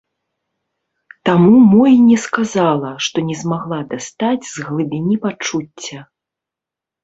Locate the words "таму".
1.29-1.53